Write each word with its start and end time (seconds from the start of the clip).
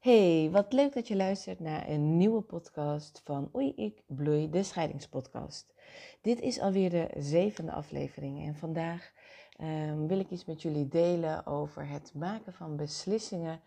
Hey, 0.00 0.48
wat 0.50 0.72
leuk 0.72 0.92
dat 0.92 1.08
je 1.08 1.16
luistert 1.16 1.60
naar 1.60 1.88
een 1.88 2.16
nieuwe 2.16 2.40
podcast 2.40 3.20
van 3.24 3.50
Oei, 3.54 3.72
ik 3.76 4.02
bloei, 4.06 4.50
de 4.50 4.62
scheidingspodcast. 4.62 5.74
Dit 6.20 6.40
is 6.40 6.60
alweer 6.60 6.90
de 6.90 7.10
zevende 7.18 7.72
aflevering 7.72 8.46
en 8.46 8.54
vandaag 8.54 9.12
ehm, 9.56 10.06
wil 10.06 10.18
ik 10.18 10.30
iets 10.30 10.44
met 10.44 10.62
jullie 10.62 10.88
delen 10.88 11.46
over 11.46 11.88
het 11.88 12.14
maken 12.14 12.52
van 12.52 12.76
beslissingen 12.76 13.60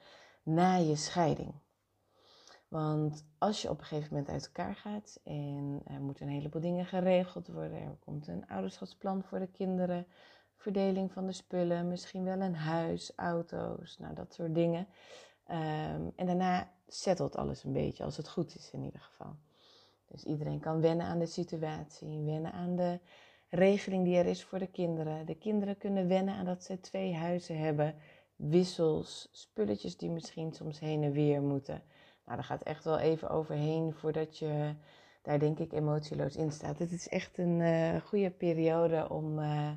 na 0.43 0.75
je 0.75 0.95
scheiding. 0.95 1.53
Want 2.67 3.25
als 3.37 3.61
je 3.61 3.69
op 3.69 3.79
een 3.79 3.85
gegeven 3.85 4.13
moment 4.13 4.31
uit 4.31 4.45
elkaar 4.45 4.75
gaat 4.75 5.19
en 5.23 5.81
er 5.85 6.01
moeten 6.01 6.27
een 6.27 6.33
heleboel 6.33 6.61
dingen 6.61 6.85
geregeld 6.85 7.47
worden, 7.47 7.81
er 7.81 7.97
komt 7.99 8.27
een 8.27 8.47
ouderschapsplan 8.47 9.23
voor 9.23 9.39
de 9.39 9.51
kinderen, 9.51 10.07
verdeling 10.55 11.11
van 11.11 11.25
de 11.25 11.33
spullen, 11.33 11.87
misschien 11.87 12.23
wel 12.23 12.39
een 12.41 12.55
huis, 12.55 13.11
auto's, 13.15 13.97
nou 13.97 14.13
dat 14.13 14.33
soort 14.33 14.55
dingen. 14.55 14.87
Ehm, 15.47 16.09
en 16.15 16.25
daarna 16.25 16.71
settelt 16.87 17.35
alles 17.35 17.63
een 17.63 17.73
beetje, 17.73 18.03
als 18.03 18.17
het 18.17 18.29
goed 18.29 18.55
is 18.55 18.71
in 18.71 18.83
ieder 18.83 19.01
geval. 19.01 19.35
Dus 20.07 20.23
iedereen 20.23 20.59
kan 20.59 20.81
wennen 20.81 21.05
aan 21.05 21.19
de 21.19 21.25
situatie, 21.25 22.21
wennen 22.21 22.51
aan 22.51 22.75
de 22.75 22.99
regeling 23.49 24.05
die 24.05 24.17
er 24.17 24.25
is 24.25 24.43
voor 24.43 24.59
de 24.59 24.67
kinderen. 24.67 25.25
De 25.25 25.35
kinderen 25.35 25.77
kunnen 25.77 26.07
wennen 26.07 26.35
aan 26.35 26.45
dat 26.45 26.63
ze 26.63 26.79
twee 26.79 27.13
huizen 27.13 27.57
hebben, 27.57 27.95
wissels, 28.35 29.29
spulletjes 29.31 29.97
die 29.97 30.09
misschien 30.09 30.53
soms 30.53 30.79
heen 30.79 31.03
en 31.03 31.11
weer 31.11 31.41
moeten. 31.41 31.83
Nou, 32.25 32.37
daar 32.37 32.43
gaat 32.43 32.63
echt 32.63 32.83
wel 32.83 32.99
even 32.99 33.29
overheen 33.29 33.93
voordat 33.93 34.37
je 34.37 34.75
daar 35.21 35.39
denk 35.39 35.59
ik 35.59 35.73
emotieloos 35.73 36.35
in 36.35 36.51
staat. 36.51 36.79
Het 36.79 36.91
is 36.91 37.07
echt 37.07 37.37
een 37.37 37.59
uh, 37.59 37.95
goede 37.95 38.29
periode 38.29 39.09
om, 39.09 39.39
uh, 39.39 39.71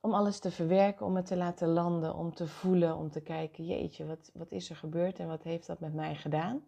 om 0.00 0.14
alles 0.14 0.38
te 0.38 0.50
verwerken, 0.50 1.06
om 1.06 1.16
het 1.16 1.26
te 1.26 1.36
laten 1.36 1.68
landen, 1.68 2.14
om 2.14 2.34
te 2.34 2.46
voelen, 2.46 2.96
om 2.96 3.10
te 3.10 3.20
kijken, 3.20 3.66
jeetje, 3.66 4.06
wat, 4.06 4.30
wat 4.34 4.50
is 4.50 4.70
er 4.70 4.76
gebeurd 4.76 5.18
en 5.18 5.28
wat 5.28 5.42
heeft 5.42 5.66
dat 5.66 5.80
met 5.80 5.94
mij 5.94 6.14
gedaan? 6.14 6.64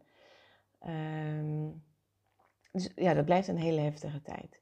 Um, 0.87 1.83
dus 2.73 2.91
ja, 2.95 3.15
dat 3.15 3.25
blijft 3.25 3.49
een 3.49 3.57
hele 3.57 3.81
heftige 3.81 4.23
tijd. 4.23 4.61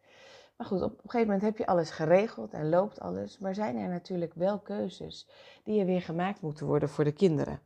Maar 0.56 0.66
goed, 0.66 0.82
op 0.82 0.92
een 0.92 1.10
gegeven 1.10 1.26
moment 1.26 1.42
heb 1.42 1.58
je 1.58 1.66
alles 1.66 1.90
geregeld 1.90 2.52
en 2.52 2.68
loopt 2.68 3.00
alles. 3.00 3.38
Maar 3.38 3.54
zijn 3.54 3.76
er 3.76 3.88
natuurlijk 3.88 4.34
wel 4.34 4.58
keuzes 4.58 5.28
die 5.64 5.80
er 5.80 5.86
weer 5.86 6.02
gemaakt 6.02 6.40
moeten 6.40 6.66
worden 6.66 6.88
voor 6.88 7.04
de 7.04 7.12
kinderen. 7.12 7.60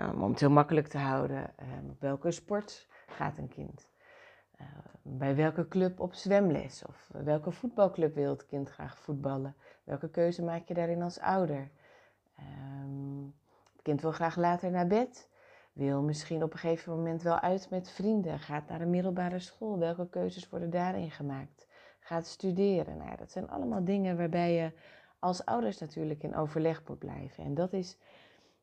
Um, 0.00 0.22
om 0.22 0.30
het 0.30 0.40
heel 0.40 0.50
makkelijk 0.50 0.86
te 0.86 0.98
houden. 0.98 1.54
Um, 1.60 1.96
welke 2.00 2.30
sport 2.30 2.86
gaat 3.06 3.38
een 3.38 3.48
kind? 3.48 3.88
Uh, 4.60 4.66
bij 5.02 5.36
welke 5.36 5.68
club 5.68 6.00
op 6.00 6.14
zwemles? 6.14 6.84
Of 6.86 7.10
welke 7.12 7.50
voetbalclub 7.50 8.14
wil 8.14 8.30
het 8.30 8.46
kind 8.46 8.70
graag 8.70 8.98
voetballen? 8.98 9.54
Welke 9.84 10.10
keuze 10.10 10.42
maak 10.42 10.68
je 10.68 10.74
daarin 10.74 11.02
als 11.02 11.20
ouder? 11.20 11.70
Um, 12.38 13.34
het 13.72 13.82
kind 13.82 14.00
wil 14.00 14.12
graag 14.12 14.36
later 14.36 14.70
naar 14.70 14.86
bed. 14.86 15.28
Wil 15.72 16.02
misschien 16.02 16.42
op 16.42 16.52
een 16.52 16.58
gegeven 16.58 16.96
moment 16.96 17.22
wel 17.22 17.40
uit 17.40 17.70
met 17.70 17.90
vrienden. 17.90 18.38
Gaat 18.38 18.68
naar 18.68 18.80
een 18.80 18.90
middelbare 18.90 19.38
school. 19.38 19.78
Welke 19.78 20.08
keuzes 20.08 20.48
worden 20.48 20.70
daarin 20.70 21.10
gemaakt? 21.10 21.66
Gaat 22.00 22.26
studeren. 22.26 22.96
Nou 22.96 23.16
dat 23.16 23.32
zijn 23.32 23.48
allemaal 23.48 23.84
dingen 23.84 24.16
waarbij 24.16 24.52
je 24.52 24.72
als 25.18 25.44
ouders 25.44 25.78
natuurlijk 25.78 26.22
in 26.22 26.36
overleg 26.36 26.82
moet 26.86 26.98
blijven. 26.98 27.44
En 27.44 27.54
dat 27.54 27.72
is 27.72 27.98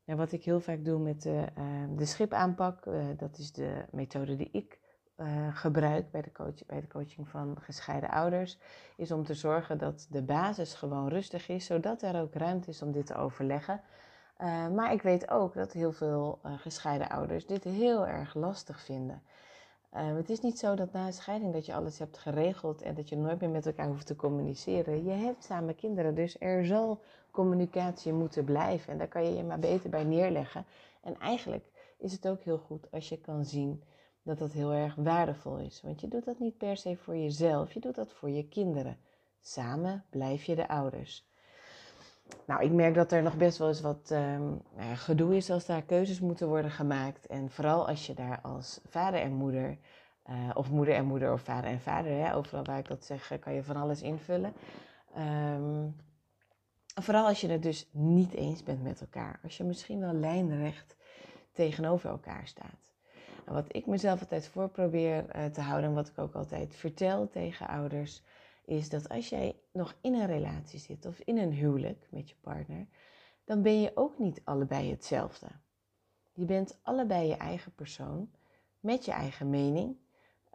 wat 0.06 0.32
ik 0.32 0.44
heel 0.44 0.60
vaak 0.60 0.86
doe 0.86 1.00
met 1.00 1.22
de, 1.22 1.46
uh, 1.58 1.98
de 1.98 2.06
schipaanpak. 2.06 2.86
Uh, 2.86 3.06
dat 3.18 3.38
is 3.38 3.52
de 3.52 3.86
methode 3.92 4.36
die 4.36 4.50
ik 4.52 4.80
uh, 5.18 5.58
gebruik 5.58 6.12
bij 6.12 6.22
de, 6.22 6.32
coach, 6.32 6.66
bij 6.66 6.82
de 6.82 6.88
coaching 6.88 7.28
van 7.28 7.58
gescheiden 7.60 8.10
ouders, 8.10 8.58
is 8.96 9.12
om 9.12 9.24
te 9.24 9.34
zorgen 9.34 9.78
dat 9.78 10.08
de 10.10 10.22
basis 10.22 10.74
gewoon 10.74 11.08
rustig 11.08 11.50
is, 11.50 11.66
zodat 11.66 12.02
er 12.02 12.22
ook 12.22 12.34
ruimte 12.34 12.70
is 12.70 12.82
om 12.82 12.92
dit 12.92 13.06
te 13.06 13.16
overleggen. 13.16 13.82
Uh, 14.42 14.68
maar 14.68 14.94
ik 14.94 15.02
weet 15.02 15.30
ook 15.30 15.54
dat 15.54 15.72
heel 15.72 15.92
veel 15.92 16.40
uh, 16.46 16.52
gescheiden 16.58 17.10
ouders 17.10 17.46
dit 17.46 17.64
heel 17.64 18.08
erg 18.08 18.34
lastig 18.34 18.82
vinden. 18.82 19.22
het 19.92 20.30
is 20.30 20.42
niet 20.42 20.60
zo 20.60 20.76
dat 20.76 20.92
na 20.92 21.06
een 21.06 21.14
scheiding 21.14 21.54
dat 21.54 21.66
je 21.66 21.74
alles 21.74 22.00
hebt 22.00 22.18
geregeld 22.18 22.82
en 22.82 22.96
dat 22.96 23.10
je 23.10 23.18
nooit 23.18 23.40
meer 23.40 23.50
met 23.50 23.66
elkaar 23.66 23.88
hoeft 23.88 24.08
te 24.08 24.16
communiceren. 24.16 25.04
Je 25.04 25.12
hebt 25.12 25.44
samen 25.44 25.76
kinderen, 25.76 26.16
dus 26.16 26.36
er 26.40 26.66
zal 26.66 27.02
communicatie 27.32 28.14
moeten 28.14 28.44
blijven. 28.44 28.92
En 28.92 28.98
daar 28.98 29.08
kan 29.08 29.24
je 29.24 29.36
je 29.36 29.44
maar 29.44 29.60
beter 29.60 29.90
bij 29.90 30.04
neerleggen. 30.04 30.66
En 31.02 31.20
eigenlijk 31.20 31.66
is 31.98 32.12
het 32.12 32.28
ook 32.28 32.42
heel 32.42 32.58
goed 32.58 32.92
als 32.92 33.10
je 33.10 33.18
kan 33.18 33.46
zien 33.46 33.84
dat 34.24 34.38
dat 34.38 34.52
heel 34.52 34.74
erg 34.74 34.96
waardevol 34.96 35.58
is. 35.58 35.82
Want 35.82 36.02
je 36.02 36.08
doet 36.08 36.26
dat 36.26 36.40
niet 36.40 36.58
per 36.58 36.78
se 36.78 36.96
voor 36.96 37.18
jezelf, 37.18 37.74
je 37.74 37.80
doet 37.80 37.96
dat 37.96 38.14
voor 38.14 38.30
je 38.30 38.48
kinderen. 38.48 38.98
Samen 39.42 40.04
blijf 40.10 40.44
je 40.44 40.56
de 40.56 40.68
ouders. 40.68 41.26
Nou, 42.46 42.64
ik 42.64 42.72
merk 42.72 42.94
dat 42.94 43.12
er 43.12 43.24
nog 43.24 43.38
best 43.38 43.58
wel 43.58 43.68
eens 43.68 43.82
wat 43.82 44.12
um, 44.12 44.62
gedoe 44.94 45.36
is 45.36 45.50
als 45.50 45.66
daar 45.66 45.82
keuzes 45.82 46.20
moeten 46.20 46.48
worden 46.48 46.72
gemaakt. 46.72 47.28
En 47.28 47.50
vooral 47.50 47.88
als 47.88 48.08
je 48.08 48.14
daar 48.14 48.40
als 48.42 48.80
vader 48.86 49.20
en 49.20 49.34
moeder, 49.34 49.78
uh, 50.30 50.50
of 50.54 50.70
moeder 50.70 50.96
en 50.96 51.06
moeder 51.06 51.34
of 51.34 51.42
vader 51.42 51.70
en 51.70 51.80
vader, 51.80 52.12
hè, 52.12 52.36
overal 52.36 52.64
waar 52.64 52.80
ik 52.80 52.88
dat 52.88 53.06
zeg, 53.06 53.40
kan 53.40 53.54
je 53.54 53.64
van 53.64 53.76
alles 53.76 54.02
invullen. 54.02 54.54
Um, 55.18 55.96
vooral 57.02 57.28
als 57.28 57.42
je 57.42 57.50
het 57.50 57.64
dus 57.64 57.88
niet 57.92 58.34
eens 58.34 58.64
bent 58.64 58.84
met 58.84 59.02
elkaar. 59.02 59.40
Als 59.44 59.58
je 59.58 59.64
misschien 59.64 60.00
wel 60.00 60.14
lijnrecht 60.14 60.96
tegenover 61.52 62.10
elkaar 62.10 62.48
staat. 62.48 62.93
Wat 63.46 63.76
ik 63.76 63.86
mezelf 63.86 64.20
altijd 64.20 64.48
voor 64.48 64.70
probeer 64.70 65.36
uh, 65.36 65.46
te 65.46 65.62
houden 65.62 65.90
en 65.90 65.96
wat 65.96 66.08
ik 66.08 66.18
ook 66.18 66.34
altijd 66.34 66.76
vertel 66.76 67.30
tegen 67.30 67.68
ouders, 67.68 68.24
is 68.66 68.90
dat 68.90 69.10
als 69.10 69.30
jij 69.30 69.56
nog 69.72 69.96
in 70.02 70.14
een 70.14 70.28
relatie 70.28 70.80
zit 70.80 71.06
of 71.06 71.20
in 71.20 71.38
een 71.38 71.52
huwelijk 71.52 72.08
met 72.10 72.30
je 72.30 72.36
partner, 72.42 72.88
dan 73.44 73.62
ben 73.62 73.82
je 73.82 73.92
ook 73.96 74.20
niet 74.20 74.42
allebei 74.44 74.92
hetzelfde. 74.92 75.48
Je 76.34 76.46
bent 76.46 76.80
allebei 76.82 77.28
je 77.28 77.36
eigen 77.36 77.74
persoon 77.76 78.32
met 78.80 79.06
je 79.06 79.12
eigen 79.12 79.50
mening. 79.50 79.98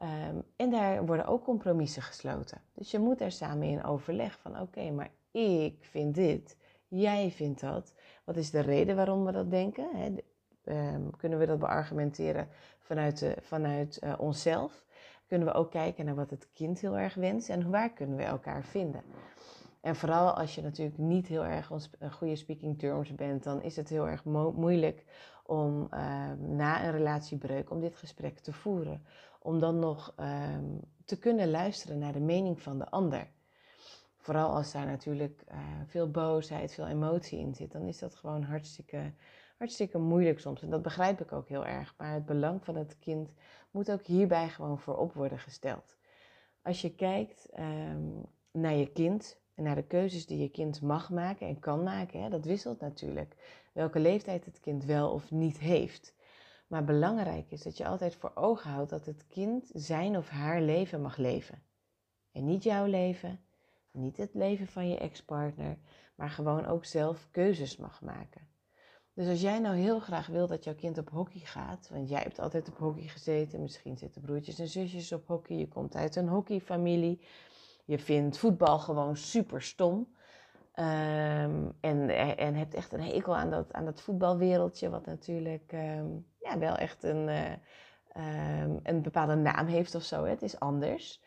Um, 0.03 0.43
en 0.57 0.71
daar 0.71 1.07
worden 1.07 1.27
ook 1.27 1.45
compromissen 1.45 2.03
gesloten. 2.03 2.61
Dus 2.73 2.91
je 2.91 2.99
moet 2.99 3.21
er 3.21 3.33
samen 3.33 3.69
in 3.69 3.85
overleg 3.85 4.39
van 4.39 4.61
oké, 4.61 4.91
maar 4.91 5.11
ik 5.31 5.77
vind 5.81 6.15
dit, 6.15 6.57
jij 6.89 7.31
vindt 7.31 7.61
dat. 7.61 7.95
Wat 8.25 8.37
is 8.37 8.51
de 8.51 8.61
reden 8.61 8.97
waarom 8.97 9.25
we 9.25 9.33
dat 9.33 9.51
denken? 9.51 10.19
Um, 10.71 11.17
kunnen 11.17 11.39
we 11.39 11.47
dat 11.47 11.59
beargumenteren 11.59 12.49
vanuit, 12.79 13.19
de, 13.19 13.37
vanuit 13.41 14.01
uh, 14.05 14.15
onszelf? 14.19 14.85
Kunnen 15.27 15.49
we 15.49 15.55
ook 15.55 15.71
kijken 15.71 16.05
naar 16.05 16.15
wat 16.15 16.31
het 16.31 16.49
kind 16.53 16.81
heel 16.81 16.99
erg 16.99 17.15
wenst 17.15 17.49
en 17.49 17.71
waar 17.71 17.91
kunnen 17.93 18.17
we 18.17 18.23
elkaar 18.23 18.65
vinden? 18.65 19.03
En 19.81 19.97
vooral 19.97 20.31
als 20.31 20.55
je 20.55 20.63
natuurlijk 20.63 20.99
niet 20.99 21.27
heel 21.27 21.45
erg 21.45 21.71
een 21.99 22.13
goede 22.13 22.37
speaking 22.37 22.79
terms 22.79 23.15
bent, 23.15 23.43
dan 23.43 23.63
is 23.63 23.77
het 23.77 23.89
heel 23.89 24.09
erg 24.09 24.25
mo 24.25 24.53
moeilijk 24.53 25.05
om 25.45 25.89
uh, 25.95 26.33
na 26.39 26.85
een 26.85 26.93
relatiebreuk 26.93 27.71
om 27.71 27.81
dit 27.81 27.97
gesprek 27.97 28.39
te 28.39 28.53
voeren. 28.53 29.05
Om 29.41 29.59
dan 29.59 29.79
nog 29.79 30.15
um, 30.21 30.81
te 31.05 31.19
kunnen 31.19 31.51
luisteren 31.51 31.99
naar 31.99 32.13
de 32.13 32.21
mening 32.21 32.63
van 32.63 32.79
de 32.79 32.91
ander. 32.91 33.29
Vooral 34.17 34.55
als 34.55 34.73
daar 34.73 34.87
natuurlijk 34.87 35.45
uh, 35.53 35.59
veel 35.87 36.11
boosheid, 36.11 36.75
veel 36.75 36.87
emotie 36.87 37.39
in 37.39 37.55
zit, 37.55 37.73
dan 37.73 37.83
is 37.83 37.99
dat 37.99 38.15
gewoon 38.15 38.43
hartstikke 38.43 39.13
hartstikke 39.59 39.99
moeilijk 39.99 40.41
soms. 40.41 40.63
En 40.63 40.71
dat 40.71 40.83
begrijp 40.83 41.21
ik 41.21 41.33
ook 41.33 41.49
heel 41.49 41.67
erg. 41.67 41.95
Maar 41.97 42.13
het 42.13 42.27
belang 42.27 42.65
van 42.65 42.77
het 42.77 42.99
kind 42.99 43.31
moet 43.71 43.91
ook 43.91 44.07
hierbij 44.07 44.49
gewoon 44.49 44.79
voorop 44.79 45.13
worden 45.13 45.39
gesteld. 45.39 45.97
Als 46.63 46.81
je 46.81 46.95
kijkt 46.95 47.49
um, 47.59 48.27
naar 48.51 48.75
je 48.75 48.93
kind 48.93 49.41
en 49.55 49.65
naar 49.65 49.75
de 49.75 49.87
keuzes 49.87 50.27
die 50.27 50.39
je 50.39 50.49
kind 50.49 50.83
mag 50.83 51.11
maken 51.11 51.47
en 51.47 51.59
kan 51.59 51.83
maken, 51.83 52.23
hè, 52.23 52.29
dat 52.29 52.45
wisselt 52.45 52.81
natuurlijk. 52.81 53.37
Welke 53.73 53.99
leeftijd 53.99 54.45
het 54.45 54.61
kind 54.61 54.85
wel 54.85 55.11
of 55.11 55.31
niet 55.31 55.59
heeft. 55.59 56.15
Maar 56.67 56.85
belangrijk 56.85 57.51
is 57.51 57.63
dat 57.63 57.77
je 57.77 57.87
altijd 57.87 58.15
voor 58.15 58.33
ogen 58.35 58.71
houdt 58.71 58.91
dat 58.91 59.07
het 59.07 59.27
kind 59.27 59.71
zijn 59.75 60.17
of 60.17 60.29
haar 60.29 60.61
leven 60.61 61.03
mag 61.03 61.17
leven. 61.17 61.63
En 62.33 62.45
niet 62.45 62.63
jouw 62.63 62.87
leven, 62.87 63.41
niet 63.91 64.17
het 64.17 64.35
leven 64.35 64.67
van 64.67 64.89
je 64.89 64.99
ex-partner, 64.99 65.79
maar 66.15 66.31
gewoon 66.31 66.67
ook 66.67 66.85
zelf 66.85 67.29
keuzes 67.31 67.77
mag 67.77 68.03
maken. 68.03 68.48
Dus 69.19 69.29
als 69.29 69.41
jij 69.41 69.59
nou 69.59 69.77
heel 69.77 70.01
graag 70.01 70.27
wil 70.27 70.47
dat 70.47 70.65
jouw 70.65 70.75
kind 70.75 70.99
op 70.99 71.11
hockey 71.11 71.41
gaat, 71.41 71.89
want 71.93 72.09
jij 72.09 72.21
hebt 72.21 72.39
altijd 72.39 72.69
op 72.69 72.79
hockey 72.79 73.03
gezeten, 73.03 73.63
misschien 73.63 73.97
zitten 73.97 74.23
broertjes 74.23 74.59
en 74.59 74.69
zusjes 74.69 75.13
op 75.13 75.27
hockey, 75.27 75.57
je 75.57 75.69
komt 75.69 75.97
uit 75.97 76.17
een 76.17 76.29
hockeyfamilie, 76.29 77.21
je 77.85 77.99
vindt 77.99 78.39
voetbal 78.39 78.79
gewoon 78.79 79.17
super 79.17 79.63
stom 79.63 79.97
um, 80.75 81.73
en, 81.81 82.09
en 82.37 82.55
hebt 82.55 82.75
echt 82.75 82.93
een 82.93 83.01
hekel 83.01 83.37
aan 83.37 83.51
dat, 83.51 83.73
aan 83.73 83.85
dat 83.85 84.01
voetbalwereldje, 84.01 84.91
wat 84.91 85.07
natuurlijk 85.07 85.73
um, 85.73 86.27
ja, 86.41 86.59
wel 86.59 86.77
echt 86.77 87.03
een, 87.03 87.29
uh, 87.29 87.53
um, 88.63 88.81
een 88.83 89.03
bepaalde 89.03 89.35
naam 89.35 89.67
heeft 89.67 89.95
of 89.95 90.03
zo. 90.03 90.25
Hè? 90.25 90.31
Het 90.31 90.43
is 90.43 90.61
anders. 90.61 91.23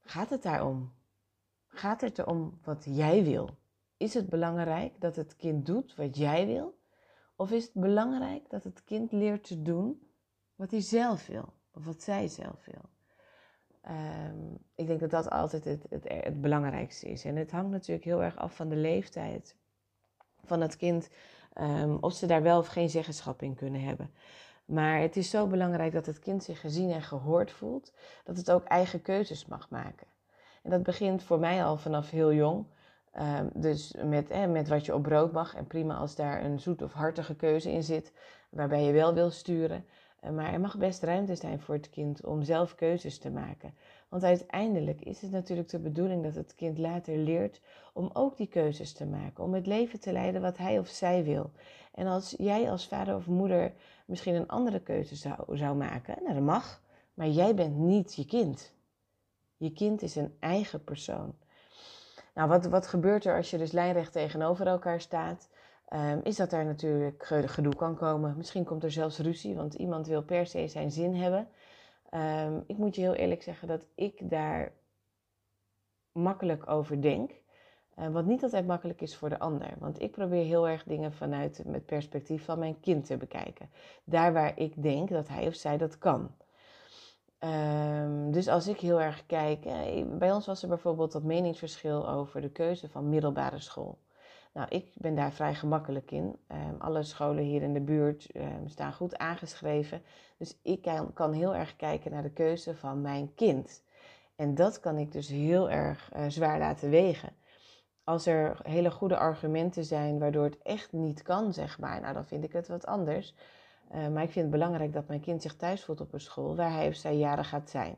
gaat 0.00 0.30
het 0.30 0.42
daarom? 0.42 0.92
Gaat 1.66 2.00
het 2.00 2.18
erom 2.18 2.58
wat 2.62 2.84
jij 2.88 3.24
wil? 3.24 3.59
Is 4.00 4.14
het 4.14 4.28
belangrijk 4.28 5.00
dat 5.00 5.16
het 5.16 5.36
kind 5.36 5.66
doet 5.66 5.94
wat 5.94 6.16
jij 6.16 6.46
wil? 6.46 6.78
Of 7.36 7.50
is 7.50 7.64
het 7.64 7.74
belangrijk 7.74 8.50
dat 8.50 8.64
het 8.64 8.84
kind 8.84 9.12
leert 9.12 9.44
te 9.44 9.62
doen 9.62 10.10
wat 10.54 10.70
hij 10.70 10.80
zelf 10.80 11.26
wil? 11.26 11.52
Of 11.74 11.84
wat 11.84 12.02
zij 12.02 12.28
zelf 12.28 12.64
wil? 12.64 12.88
Um, 13.94 14.58
ik 14.74 14.86
denk 14.86 15.00
dat 15.00 15.10
dat 15.10 15.30
altijd 15.30 15.64
het, 15.64 15.86
het, 15.90 16.08
het, 16.08 16.40
belangrijkste 16.40 17.08
is. 17.08 17.24
En 17.24 17.36
het 17.36 17.50
hangt 17.50 17.70
natuurlijk 17.70 18.04
heel 18.04 18.22
erg 18.22 18.36
af 18.36 18.56
van 18.56 18.68
de 18.68 18.76
leeftijd 18.76 19.56
van 20.44 20.60
het 20.60 20.76
kind 20.76 21.10
Ehm, 21.52 21.96
of 22.00 22.12
ze 22.12 22.26
daar 22.26 22.42
wel 22.42 22.58
of 22.58 22.66
geen 22.66 22.90
zeggenschap 22.90 23.42
in 23.42 23.54
kunnen 23.54 23.80
hebben. 23.80 24.10
Maar 24.64 25.00
het 25.00 25.16
is 25.16 25.30
zo 25.30 25.46
belangrijk 25.46 25.92
dat 25.92 26.06
het 26.06 26.18
kind 26.18 26.44
zich 26.44 26.60
gezien 26.60 26.90
en 26.90 27.02
gehoord 27.02 27.50
voelt, 27.50 27.92
dat 28.24 28.36
het 28.36 28.50
ook 28.50 28.64
eigen 28.64 29.02
keuzes 29.02 29.46
mag 29.46 29.70
maken. 29.70 30.06
En 30.62 30.70
dat 30.70 30.82
begint 30.82 31.22
voor 31.22 31.38
mij 31.38 31.64
al 31.64 31.76
vanaf 31.76 32.10
heel 32.10 32.32
jong. 32.32 32.64
Ehm, 33.10 33.48
dus 33.54 33.94
met, 34.04 34.48
met 34.48 34.68
wat 34.68 34.86
je 34.86 34.94
op 34.94 35.02
brood 35.02 35.32
mag. 35.32 35.54
En 35.54 35.66
prima 35.66 35.94
als 35.94 36.14
daar 36.14 36.44
een 36.44 36.60
zoet 36.60 36.82
of 36.82 36.92
hartige 36.92 37.34
keuze 37.34 37.72
in 37.72 37.82
zit, 37.82 38.12
waarbij 38.50 38.84
je 38.84 38.92
wel 38.92 39.14
wil 39.14 39.30
sturen. 39.30 39.84
Eh, 40.20 40.30
maar 40.30 40.52
er 40.52 40.60
mag 40.60 40.78
best 40.78 41.02
ruimte 41.02 41.34
zijn 41.34 41.60
voor 41.60 41.74
het 41.74 41.90
kind 41.90 42.24
om 42.24 42.42
zelf 42.42 42.74
keuzes 42.74 43.18
te 43.18 43.30
maken. 43.30 43.74
Want 44.08 44.22
uiteindelijk 44.22 45.00
is 45.00 45.20
het 45.20 45.30
natuurlijk 45.30 45.68
de 45.68 45.78
bedoeling 45.78 46.22
dat 46.22 46.34
het 46.34 46.54
kind 46.54 46.78
later 46.78 47.16
leert 47.16 47.60
om 47.92 48.10
ook 48.12 48.36
die 48.36 48.46
keuzes 48.46 48.92
te 48.92 49.06
maken. 49.06 49.44
Om 49.44 49.54
het 49.54 49.66
leven 49.66 50.00
te 50.00 50.12
leiden 50.12 50.40
wat 50.40 50.56
hij 50.56 50.78
of 50.78 50.88
zij 50.88 51.24
wil. 51.24 51.50
En 51.94 52.06
als 52.06 52.34
jij 52.38 52.70
als 52.70 52.86
vader 52.86 53.16
of 53.16 53.26
moeder 53.26 53.72
misschien 54.06 54.34
een 54.34 54.48
andere 54.48 54.80
keuze 54.80 55.16
zou, 55.16 55.56
zou 55.56 55.76
maken, 55.76 56.16
nou 56.22 56.34
dat 56.34 56.42
mag. 56.42 56.82
Maar 57.14 57.28
jij 57.28 57.54
bent 57.54 57.76
niet 57.76 58.14
je 58.14 58.24
kind. 58.24 58.74
Je 59.56 59.72
kind 59.72 60.02
is 60.02 60.16
een 60.16 60.36
eigen 60.38 60.84
persoon. 60.84 61.34
Nou, 62.34 62.48
wat, 62.48 62.66
wat 62.66 62.86
gebeurt 62.86 63.24
er 63.24 63.36
als 63.36 63.50
je 63.50 63.58
dus 63.58 63.72
lijnrecht 63.72 64.12
tegenover 64.12 64.66
elkaar 64.66 65.00
staat? 65.00 65.50
Ehm, 65.86 66.20
is 66.22 66.36
dat 66.36 66.52
er 66.52 66.64
natuurlijk 66.64 67.24
gedoe 67.26 67.74
kan 67.74 67.96
komen. 67.96 68.36
Misschien 68.36 68.64
komt 68.64 68.84
er 68.84 68.90
zelfs 68.90 69.18
ruzie, 69.18 69.54
want 69.54 69.74
iemand 69.74 70.06
wil 70.06 70.22
per 70.22 70.46
se 70.46 70.68
zijn 70.68 70.90
zin 70.90 71.14
hebben. 71.14 71.48
Ehm, 72.10 72.60
ik 72.66 72.76
moet 72.76 72.94
je 72.94 73.00
heel 73.00 73.14
eerlijk 73.14 73.42
zeggen 73.42 73.68
dat 73.68 73.86
ik 73.94 74.30
daar 74.30 74.72
makkelijk 76.12 76.70
over 76.70 77.02
denk. 77.02 77.30
Uh, 77.98 78.08
wat 78.08 78.24
niet 78.24 78.42
altijd 78.42 78.66
makkelijk 78.66 79.00
is 79.00 79.16
voor 79.16 79.28
de 79.28 79.38
ander. 79.38 79.74
Want 79.78 80.00
ik 80.00 80.10
probeer 80.10 80.44
heel 80.44 80.68
erg 80.68 80.84
dingen 80.84 81.12
vanuit 81.12 81.64
het 81.72 81.86
perspectief 81.86 82.44
van 82.44 82.58
mijn 82.58 82.80
kind 82.80 83.06
te 83.06 83.16
bekijken. 83.16 83.70
Daar 84.04 84.32
waar 84.32 84.58
ik 84.58 84.82
denk 84.82 85.08
dat 85.08 85.28
hij 85.28 85.46
of 85.46 85.54
zij 85.54 85.78
dat 85.78 85.98
kan. 85.98 86.30
Ehm, 87.40 88.30
dus 88.30 88.48
als 88.48 88.66
ik 88.66 88.80
heel 88.80 89.00
erg 89.00 89.26
kijk, 89.26 89.64
eh, 89.64 90.04
bij 90.06 90.32
ons 90.32 90.46
was 90.46 90.62
er 90.62 90.68
bijvoorbeeld 90.68 91.12
dat 91.12 91.22
meningsverschil 91.22 92.08
over 92.08 92.40
de 92.40 92.50
keuze 92.50 92.88
van 92.88 93.08
middelbare 93.08 93.58
school. 93.60 93.98
Nou, 94.52 94.68
ik 94.68 94.92
ben 94.94 95.14
daar 95.14 95.32
vrij 95.32 95.54
gemakkelijk 95.54 96.10
in. 96.10 96.36
Um, 96.48 96.74
alle 96.78 97.02
scholen 97.02 97.44
hier 97.44 97.62
in 97.62 97.72
de 97.72 97.80
buurt 97.80 98.36
um, 98.36 98.68
staan 98.68 98.92
goed 98.92 99.18
aangeschreven. 99.18 100.02
Dus 100.38 100.58
ik 100.62 100.82
kan, 100.82 101.12
kan, 101.12 101.32
heel 101.32 101.54
erg 101.54 101.76
kijken 101.76 102.10
naar 102.10 102.22
de 102.22 102.32
keuze 102.32 102.74
van 102.76 103.00
mijn 103.00 103.34
kind. 103.34 103.82
En 104.36 104.54
dat 104.54 104.80
kan 104.80 104.98
ik 104.98 105.12
dus 105.12 105.28
heel 105.28 105.70
erg 105.70 106.10
uh, 106.16 106.24
zwaar 106.28 106.58
laten 106.58 106.90
wegen. 106.90 107.32
Als 108.04 108.26
er 108.26 108.58
hele 108.62 108.90
goede 108.90 109.16
argumenten 109.16 109.84
zijn 109.84 110.18
waardoor 110.18 110.44
het 110.44 110.58
echt 110.62 110.92
niet 110.92 111.22
kan, 111.22 111.52
zeg 111.52 111.78
maar, 111.78 112.00
nou 112.00 112.14
dan 112.14 112.26
vind 112.26 112.44
ik 112.44 112.52
het 112.52 112.68
wat 112.68 112.86
anders. 112.86 113.34
Uh, 113.94 114.08
maar 114.08 114.22
ik 114.22 114.30
vind 114.30 114.44
het 114.44 114.50
belangrijk 114.50 114.92
dat 114.92 115.08
mijn 115.08 115.20
kind 115.20 115.42
zich 115.42 115.56
thuis 115.56 115.84
voelt 115.84 116.00
op 116.00 116.12
een 116.12 116.20
school 116.20 116.56
waar 116.56 116.72
hij 116.72 116.88
of 116.88 116.94
zij 116.94 117.16
jaren 117.16 117.44
gaat 117.44 117.70
zijn. 117.70 117.96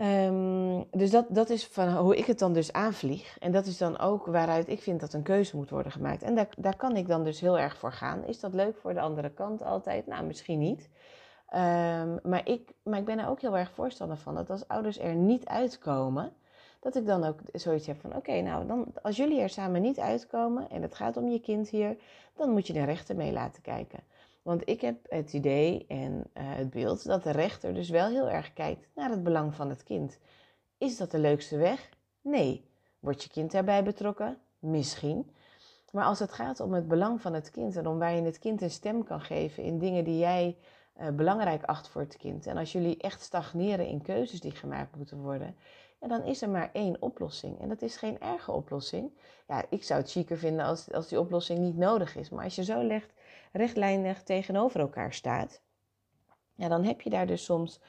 Um, 0.00 0.84
dus 0.90 1.10
dat, 1.10 1.26
dat 1.28 1.50
is 1.50 1.66
van 1.66 1.96
hoe 1.96 2.16
ik 2.16 2.24
het 2.24 2.38
dan 2.38 2.52
dus 2.52 2.72
aanvlieg. 2.72 3.38
En 3.38 3.52
dat 3.52 3.66
is 3.66 3.78
dan 3.78 3.98
ook 3.98 4.26
waaruit 4.26 4.68
ik 4.68 4.82
vind 4.82 5.00
dat 5.00 5.12
een 5.12 5.22
keuze 5.22 5.56
moet 5.56 5.70
worden 5.70 5.92
gemaakt. 5.92 6.22
En 6.22 6.34
daar, 6.34 6.48
daar 6.58 6.76
kan 6.76 6.96
ik 6.96 7.08
dan 7.08 7.24
dus 7.24 7.40
heel 7.40 7.58
erg 7.58 7.76
voor 7.76 7.92
gaan. 7.92 8.24
Is 8.24 8.40
dat 8.40 8.54
leuk 8.54 8.76
voor 8.76 8.94
de 8.94 9.00
andere 9.00 9.30
kant 9.30 9.62
altijd? 9.62 10.06
Nou, 10.06 10.24
misschien 10.24 10.58
niet. 10.58 10.88
Um, 11.54 12.18
maar, 12.22 12.48
ik, 12.48 12.72
maar 12.82 12.98
ik 12.98 13.04
ben 13.04 13.18
er 13.18 13.28
ook 13.28 13.40
heel 13.40 13.56
erg 13.56 13.70
voorstander 13.70 14.16
van 14.16 14.34
dat 14.34 14.50
als 14.50 14.68
ouders 14.68 14.98
er 14.98 15.14
niet 15.14 15.46
uitkomen, 15.46 16.32
dat 16.80 16.96
ik 16.96 17.06
dan 17.06 17.24
ook 17.24 17.38
zoiets 17.52 17.86
heb 17.86 18.00
van: 18.00 18.16
oké, 18.16 18.40
nou, 18.40 18.66
dan, 18.66 18.86
als 19.02 19.16
jullie 19.16 19.40
er 19.40 19.48
samen 19.48 19.82
niet 19.82 19.98
uitkomen 19.98 20.70
en 20.70 20.82
het 20.82 20.94
gaat 20.94 21.16
om 21.16 21.28
je 21.28 21.40
kind 21.40 21.68
hier, 21.68 21.96
dan 22.36 22.50
moet 22.50 22.66
je 22.66 22.72
de 22.72 22.84
rechter 22.84 23.16
mee 23.16 23.32
laten 23.32 23.62
kijken. 23.62 24.00
Want 24.48 24.68
ik 24.68 24.80
heb 24.80 24.96
het 25.08 25.32
idee 25.32 25.84
en 25.88 26.12
uh, 26.12 26.22
het 26.34 26.70
beeld 26.70 27.04
dat 27.04 27.22
de 27.22 27.30
rechter 27.30 27.74
dus 27.74 27.90
wel 27.90 28.08
heel 28.08 28.30
erg 28.30 28.52
kijkt 28.52 28.88
naar 28.94 29.10
het 29.10 29.22
belang 29.22 29.54
van 29.54 29.68
het 29.68 29.82
kind. 29.82 30.18
Is 30.78 30.96
dat 30.96 31.10
de 31.10 31.18
leukste 31.18 31.56
weg? 31.56 31.88
Nee. 32.20 32.70
Wordt 32.98 33.22
je 33.22 33.28
kind 33.28 33.52
daarbij 33.52 33.84
betrokken? 33.84 34.38
Misschien. 34.58 35.30
Maar 35.92 36.04
als 36.04 36.18
het 36.18 36.32
gaat 36.32 36.60
om 36.60 36.72
het 36.72 36.88
belang 36.88 37.20
van 37.20 37.34
het 37.34 37.50
kind 37.50 37.76
en 37.76 37.86
om 37.86 37.98
waar 37.98 38.14
je 38.14 38.22
het 38.22 38.38
kind 38.38 38.62
een 38.62 38.70
stem 38.70 39.04
kan 39.04 39.20
geven 39.20 39.62
in 39.62 39.78
dingen 39.78 40.04
die 40.04 40.18
jij 40.18 40.56
uh, 41.00 41.08
belangrijk 41.08 41.64
acht 41.64 41.88
voor 41.88 42.00
het 42.00 42.16
kind. 42.16 42.46
En 42.46 42.56
als 42.56 42.72
jullie 42.72 42.96
echt 42.96 43.22
stagneren 43.22 43.86
in 43.86 44.02
keuzes 44.02 44.40
die 44.40 44.50
gemaakt 44.50 44.96
moeten 44.96 45.18
worden, 45.18 45.56
dan 46.00 46.24
is 46.24 46.42
er 46.42 46.50
maar 46.50 46.70
één 46.72 47.02
oplossing. 47.02 47.60
En 47.60 47.68
dat 47.68 47.82
is 47.82 47.96
geen 47.96 48.20
erge 48.20 48.52
oplossing. 48.52 49.10
Ja, 49.48 49.64
ik 49.70 49.84
zou 49.84 50.00
het 50.00 50.10
chiquer 50.10 50.38
vinden 50.38 50.64
als, 50.64 50.92
als 50.92 51.08
die 51.08 51.20
oplossing 51.20 51.58
niet 51.58 51.76
nodig 51.76 52.16
is. 52.16 52.30
Maar 52.30 52.44
als 52.44 52.54
je 52.54 52.64
zo 52.64 52.82
legt 52.82 53.12
rechtlijnig 53.52 54.22
tegenover 54.22 54.80
elkaar 54.80 55.12
staat, 55.12 55.62
ja, 56.54 56.68
dan 56.68 56.84
heb 56.84 57.00
je 57.00 57.10
daar 57.10 57.26
dus 57.26 57.44
soms 57.44 57.80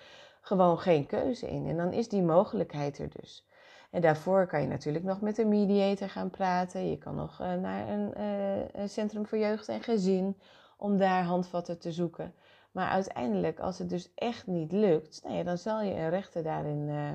gewoon 0.42 0.80
geen 0.80 1.06
keuze 1.06 1.48
in. 1.48 1.68
En 1.68 1.78
dan 1.78 1.94
is 1.94 2.10
die 2.10 2.22
mogelijkheid 2.22 2.98
er 2.98 3.10
dus. 3.10 3.48
En 3.92 4.02
daarvoor 4.02 4.48
kan 4.48 4.62
je 4.62 4.68
natuurlijk 4.68 5.06
nog 5.06 5.22
met 5.22 5.38
een 5.38 5.50
mediator 5.50 6.10
gaan 6.10 6.30
praten. 6.30 6.90
Je 6.90 6.98
kan 6.98 7.16
nog 7.16 7.42
uh, 7.42 7.54
naar 7.54 7.90
een, 7.90 8.14
uh, 8.18 8.68
een, 8.72 8.90
centrum 8.90 9.26
voor 9.26 9.38
jeugd 9.38 9.68
en 9.68 9.82
gezin 9.82 10.38
om 10.78 10.98
daar 10.98 11.24
handvatten 11.24 11.80
te 11.80 11.92
zoeken. 11.92 12.34
Maar 12.72 12.90
uiteindelijk, 12.90 13.60
als 13.60 13.80
het 13.80 13.90
dus 13.90 14.12
echt 14.16 14.48
niet 14.48 14.72
lukt, 14.72 15.20
nou 15.24 15.36
ja, 15.36 15.44
dan 15.44 15.58
zal 15.58 15.82
je 15.82 15.94
een 15.94 16.10
rechter 16.10 16.44
daarin 16.44 16.88
uh, 16.88 17.14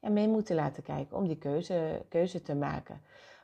ja, 0.00 0.10
mee 0.10 0.28
moeten 0.28 0.54
laten 0.54 0.82
kijken 0.82 1.16
om 1.16 1.26
die 1.26 1.38
keuze, 1.38 2.02
keuze 2.08 2.42
te 2.42 2.54
maken. 2.54 3.00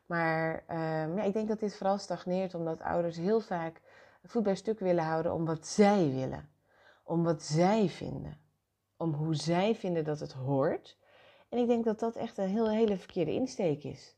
Maar 0.06 0.64
um, 0.70 1.16
ja, 1.16 1.22
ik 1.22 1.32
denk 1.32 1.48
dat 1.48 1.60
dit 1.60 1.76
vooral 1.76 1.98
stagneert 1.98 2.54
omdat 2.54 2.80
ouders 2.80 3.16
heel 3.16 3.40
vaak 3.40 3.80
voet 4.24 4.42
bij 4.42 4.54
stuk 4.54 4.78
willen 4.78 5.04
houden 5.04 5.32
om 5.32 5.44
wat 5.44 5.66
zij 5.66 6.10
willen. 6.10 6.48
Om 7.04 7.24
wat 7.24 7.42
zij 7.42 7.88
vinden. 7.88 8.38
Om 8.96 9.12
hoe 9.12 9.34
zij 9.34 9.74
vinden 9.74 10.04
dat 10.04 10.20
het 10.20 10.32
hoort. 10.32 10.98
En 11.48 11.58
ik 11.58 11.66
denk 11.66 11.84
dat 11.84 11.98
dat 12.00 12.16
echt 12.16 12.38
een 12.38 12.48
heel, 12.48 12.70
hele 12.70 12.98
verkeerde 12.98 13.32
insteek 13.32 13.84
is. 13.84 14.16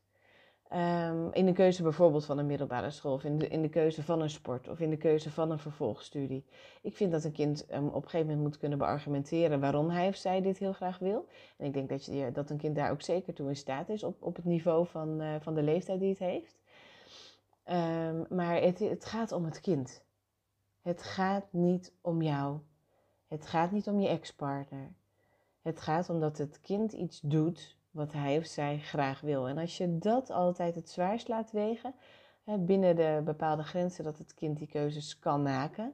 Um, 0.73 1.33
in 1.33 1.45
de 1.45 1.53
keuze 1.53 1.83
bijvoorbeeld 1.83 2.25
van 2.25 2.37
een 2.37 2.45
middelbare 2.45 2.91
school, 2.91 3.13
of 3.13 3.23
in 3.23 3.37
de, 3.37 3.47
in 3.47 3.61
de 3.61 3.69
keuze 3.69 4.03
van 4.03 4.21
een 4.21 4.29
sport, 4.29 4.67
of 4.67 4.79
in 4.79 4.89
de 4.89 4.97
keuze 4.97 5.31
van 5.31 5.51
een 5.51 5.59
vervolgstudie. 5.59 6.45
Ik 6.81 6.95
vind 6.95 7.11
dat 7.11 7.23
een 7.23 7.31
kind 7.31 7.65
um, 7.73 7.87
op 7.87 7.95
een 7.95 8.09
gegeven 8.09 8.25
moment 8.27 8.41
moet 8.45 8.57
kunnen 8.57 8.77
beargumenteren 8.77 9.59
waarom 9.59 9.89
hij 9.89 10.07
of 10.07 10.15
zij 10.15 10.41
dit 10.41 10.57
heel 10.57 10.73
graag 10.73 10.99
wil. 10.99 11.27
En 11.57 11.65
ik 11.65 11.73
denk 11.73 11.89
dat, 11.89 12.05
je, 12.05 12.31
dat 12.31 12.49
een 12.49 12.57
kind 12.57 12.75
daar 12.75 12.91
ook 12.91 13.01
zeker 13.01 13.33
toe 13.33 13.49
in 13.49 13.55
staat 13.55 13.89
is 13.89 14.03
op, 14.03 14.23
op 14.23 14.35
het 14.35 14.45
niveau 14.45 14.87
van, 14.87 15.21
uh, 15.21 15.35
van 15.39 15.53
de 15.53 15.63
leeftijd 15.63 15.99
die 15.99 16.09
het 16.09 16.19
heeft. 16.19 16.61
Um, 17.65 18.25
maar 18.29 18.61
het, 18.61 18.79
het 18.79 19.05
gaat 19.05 19.31
om 19.31 19.45
het 19.45 19.61
kind. 19.61 20.03
Het 20.81 21.03
gaat 21.03 21.45
niet 21.51 21.93
om 22.01 22.21
jou. 22.21 22.59
Het 23.27 23.45
gaat 23.45 23.71
niet 23.71 23.87
om 23.87 23.99
je 23.99 24.07
ex-partner. 24.07 24.91
Het 25.61 25.81
gaat 25.81 26.09
om 26.09 26.19
dat 26.19 26.37
het 26.37 26.59
kind 26.61 26.93
iets 26.93 27.19
doet 27.21 27.77
wat 27.91 28.13
hij 28.13 28.37
of 28.37 28.45
zij 28.45 28.79
graag 28.79 29.21
wil. 29.21 29.47
En 29.47 29.57
als 29.57 29.77
je 29.77 29.97
dat 29.97 30.29
altijd 30.29 30.75
het 30.75 30.89
zwaarst 30.89 31.27
laat 31.27 31.51
wegen, 31.51 31.93
binnen 32.59 32.95
de 32.95 33.21
bepaalde 33.25 33.63
grenzen 33.63 34.03
dat 34.03 34.17
het 34.17 34.33
kind 34.33 34.57
die 34.57 34.67
keuzes 34.67 35.19
kan 35.19 35.41
maken, 35.43 35.93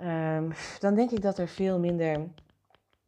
um, 0.00 0.52
dan 0.80 0.94
denk 0.94 1.10
ik 1.10 1.22
dat 1.22 1.38
er 1.38 1.48
veel 1.48 1.78
minder, 1.78 2.28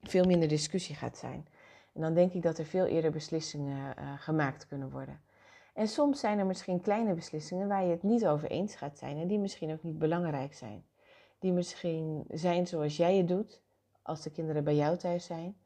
veel 0.03 0.25
minder 0.25 0.49
discussie 0.49 0.95
gaat 0.95 1.17
zijn. 1.17 1.47
En 1.93 2.01
dan 2.01 2.15
denk 2.15 2.33
ik 2.33 2.43
dat 2.43 2.59
er 2.59 2.65
veel 2.65 2.85
eerder 2.85 3.11
beslissingen 3.11 3.95
uh, 3.99 4.13
gemaakt 4.19 4.67
kunnen 4.67 4.91
worden. 4.91 5.21
En 5.75 5.89
soms 5.89 6.21
zijn 6.21 6.39
er 6.39 6.47
misschien 6.47 6.81
kleine 6.81 7.15
beslissingen 7.15 7.69
waar 7.69 7.85
je 7.85 7.91
het 7.91 8.03
niet 8.03 8.27
over 8.27 8.51
eens 8.51 8.75
gaat 8.75 8.99
zijn 8.99 9.19
en 9.19 9.27
die 9.27 9.39
misschien 9.39 9.73
ook 9.73 9.83
niet 9.83 9.99
belangrijk 9.99 10.55
zijn. 10.55 10.85
Die 11.39 11.53
misschien 11.53 12.25
zijn 12.29 12.67
zoals 12.67 12.97
jij 12.97 13.17
het 13.17 13.29
doet 13.29 13.61
als 14.03 14.23
de 14.23 14.31
kinderen 14.31 14.65
bij 14.65 14.75
jou 14.75 14.97
thuis 14.97 15.25
zijn. 15.25 15.57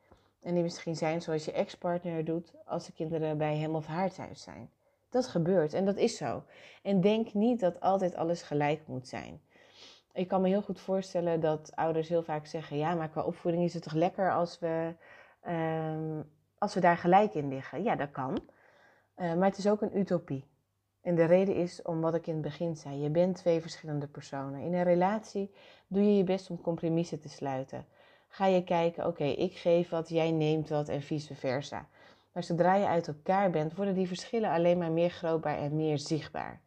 En 0.43 0.55
die 0.55 0.63
misschien 0.63 0.97
zijn 0.97 1.23
zoals 1.23 1.45
je 1.45 1.53
ex-partner 1.53 2.25
doet 2.25 2.55
als 2.65 2.87
de 2.87 2.93
kinderen 2.93 3.39
bij 3.39 3.57
hem 3.57 3.75
of 3.75 3.87
haar 3.87 4.11
thuis 4.11 4.43
zijn. 4.43 4.71
Dat 5.09 5.27
gebeurt 5.27 5.73
en 5.73 5.85
dat 5.85 5.97
is 5.97 6.17
zo. 6.17 6.43
En 6.83 7.01
denk 7.01 7.35
niet 7.35 7.61
dat 7.61 7.81
altijd 7.81 8.15
alles 8.15 8.43
gelijk 8.43 8.87
moet 8.87 9.09
zijn. 9.09 9.41
Ik 10.13 10.29
kan 10.29 10.41
me 10.41 10.49
heel 10.49 10.63
goed 10.63 10.81
voorstellen 10.81 11.41
dat 11.41 11.73
ouders 11.75 12.09
heel 12.09 12.23
vaak 12.23 12.47
zeggen: 12.47 12.77
ja, 12.77 12.95
maar 12.95 13.09
qua 13.09 13.23
opvoeding 13.23 13.65
is 13.65 13.75
het 13.75 13.83
toch 13.83 13.93
lekker 13.93 14.33
als 14.33 14.59
we, 14.59 14.95
um, 15.49 16.31
als 16.59 16.75
we 16.75 16.81
daar 16.81 16.97
gelijk 16.97 17.35
in 17.35 17.49
liggen. 17.49 17.83
Ja, 17.83 17.97
dat 17.97 18.11
kan. 18.11 18.43
Uh, 19.17 19.35
maar 19.35 19.49
het 19.49 19.59
is 19.59 19.69
ook 19.69 19.83
een 19.83 19.99
utopie. 19.99 20.45
En 21.01 21.15
de 21.15 21.25
reden 21.25 21.55
is 21.55 21.83
om 21.83 22.01
wat 22.01 22.15
ik 22.15 22.27
in 22.27 22.33
het 22.33 22.43
begin 22.43 22.77
zei: 22.77 22.97
je 22.97 23.11
bent 23.11 23.37
twee 23.37 23.61
verschillende 23.61 24.07
personen. 24.07 24.61
In 24.61 24.75
een 24.75 24.83
relatie 24.83 25.55
doe 25.87 26.03
je 26.03 26.17
je 26.17 26.25
best 26.25 26.51
om 26.51 26.61
compromissen 26.61 27.21
te 27.21 27.29
sluiten 27.29 27.87
ga 28.33 28.47
je 28.47 28.65
kijken, 28.65 29.07
oké, 29.07 29.25
ik 29.25 29.57
geef 29.57 29.89
wat, 29.89 30.09
jij 30.09 30.31
neemt 30.31 30.69
wat 30.69 30.89
en 30.89 31.03
vice 31.03 31.35
versa. 31.35 31.89
Maar 32.33 32.43
zodra 32.43 32.75
je 32.75 32.87
uit 32.87 33.09
elkaar 33.09 33.51
bent, 33.51 33.75
worden 33.75 33.95
die 33.95 34.07
verschillen 34.07 34.51
alleen 34.51 34.79
maar 34.79 34.91
meer 34.91 35.11
grootbaar 35.11 35.59
en 35.59 35.77
meer 35.77 35.99
zichtbaar. 35.99 36.61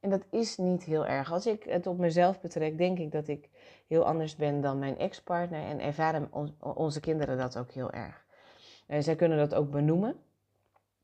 En 0.00 0.10
dat 0.10 0.24
is 0.30 0.56
niet 0.56 0.84
heel 0.84 1.06
erg. 1.06 1.32
Als 1.32 1.46
ik 1.46 1.62
het 1.62 1.86
op 1.86 1.98
mezelf 1.98 2.40
betrek, 2.40 2.78
denk 2.78 2.98
ik 2.98 3.12
dat 3.12 3.28
ik 3.28 3.48
heel 3.86 4.04
anders 4.04 4.36
ben 4.36 4.60
dan 4.60 4.78
mijn 4.78 4.98
ex-partner 4.98 5.62
en 5.62 5.80
ervaren 5.80 6.28
onze 6.58 7.00
kinderen 7.00 7.38
dat 7.38 7.58
ook 7.58 7.70
heel 7.70 7.90
erg. 7.90 8.24
En 8.86 9.02
zij 9.02 9.16
kunnen 9.16 9.38
dat 9.38 9.54
ook 9.54 9.70
benoemen, 9.70 10.16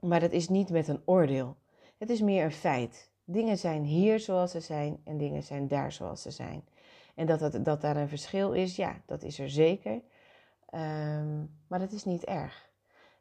maar 0.00 0.20
dat 0.20 0.32
is 0.32 0.48
niet 0.48 0.70
met 0.70 0.88
een 0.88 1.02
oordeel. 1.04 1.56
Het 1.98 2.10
is 2.10 2.20
meer 2.20 2.44
een 2.44 2.52
feit. 2.52 3.10
Dingen 3.24 3.58
zijn 3.58 3.82
hier 3.82 4.20
zoals 4.20 4.50
ze 4.50 4.60
zijn 4.60 5.00
en 5.04 5.18
dingen 5.18 5.42
zijn 5.42 5.68
daar 5.68 5.92
zoals 5.92 6.22
ze 6.22 6.30
zijn. 6.30 6.64
En 7.20 7.26
dat, 7.26 7.64
dat, 7.64 7.80
daar 7.80 7.96
een 7.96 8.08
verschil 8.08 8.52
is, 8.52 8.76
ja, 8.76 9.00
dat 9.06 9.22
is 9.22 9.38
er 9.38 9.50
zeker. 9.50 10.02
Ehm, 10.70 11.38
maar 11.68 11.78
dat 11.78 11.92
is 11.92 12.04
niet 12.04 12.24
erg. 12.24 12.68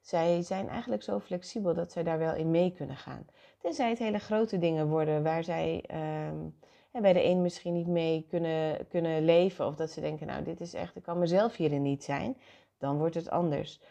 Zij 0.02 0.42
zijn 0.42 0.68
eigenlijk 0.70 1.04
zo 1.04 1.20
flexibel 1.20 1.74
dat 1.74 1.92
zij 1.92 2.04
daar 2.04 2.18
wel 2.18 2.36
in 2.36 2.52
mee 2.52 2.72
kunnen 2.72 2.96
gaan. 2.96 3.28
Tenzij 3.62 3.90
het 3.90 4.00
hele 4.00 4.20
grote 4.20 4.58
dingen 4.58 4.88
worden 4.88 5.24
waar 5.24 5.44
zij 5.44 5.84
um, 6.32 6.56
bij 7.02 7.14
de 7.14 7.24
een 7.24 7.42
misschien 7.42 7.74
niet 7.74 7.88
mee 7.88 8.26
kunnen, 8.30 8.88
kunnen 8.88 9.26
leven. 9.26 9.68
Of 9.68 9.76
dat 9.76 9.92
ze 9.92 10.02
denken, 10.02 10.28
nou 10.28 10.44
dit 10.44 10.62
is 10.62 10.74
echt, 10.74 10.96
ik 10.96 11.04
kan 11.04 11.20
mezelf 11.20 11.56
hierin 11.56 11.82
niet 11.82 12.04
zijn. 12.04 12.38
Dan 12.78 12.98
wordt 12.98 13.16
het 13.16 13.30
anders. 13.30 13.82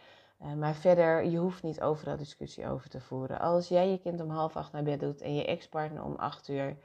Uh, 0.42 0.52
maar 0.52 0.74
verder, 0.74 1.24
je 1.24 1.38
hoeft 1.38 1.62
niet 1.62 1.80
overal 1.80 2.16
discussie 2.16 2.68
over 2.68 2.88
te 2.88 3.00
voeren. 3.00 3.40
Als 3.40 3.68
jij 3.68 3.88
je 3.90 3.98
kind 3.98 4.20
om 4.20 4.30
half 4.30 4.56
acht 4.56 4.72
naar 4.72 4.82
bed 4.82 5.00
doet 5.00 5.20
en 5.20 5.34
je 5.34 5.44
ex-partner 5.44 6.04
om 6.04 6.14
acht 6.14 6.48
uur 6.48 6.76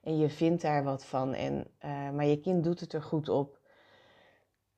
en 0.00 0.18
je 0.18 0.28
vindt 0.28 0.62
daar 0.62 0.84
wat 0.84 1.04
van, 1.04 1.34
en, 1.34 1.66
uh, 1.84 2.10
maar 2.10 2.26
je 2.26 2.40
kind 2.40 2.64
doet 2.64 2.80
het 2.80 2.92
er 2.92 3.02
goed 3.02 3.28
op, 3.28 3.58